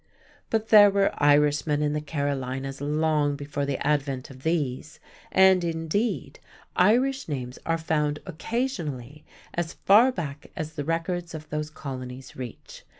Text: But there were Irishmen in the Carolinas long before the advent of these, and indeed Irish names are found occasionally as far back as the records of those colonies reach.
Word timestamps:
But 0.49 0.69
there 0.69 0.89
were 0.89 1.11
Irishmen 1.21 1.83
in 1.83 1.93
the 1.93 2.01
Carolinas 2.01 2.81
long 2.81 3.35
before 3.35 3.67
the 3.67 3.77
advent 3.85 4.31
of 4.31 4.41
these, 4.41 4.99
and 5.31 5.63
indeed 5.63 6.39
Irish 6.75 7.27
names 7.29 7.59
are 7.67 7.77
found 7.77 8.17
occasionally 8.25 9.23
as 9.53 9.73
far 9.73 10.11
back 10.11 10.47
as 10.55 10.73
the 10.73 10.83
records 10.85 11.35
of 11.35 11.47
those 11.51 11.69
colonies 11.69 12.35
reach. 12.35 12.83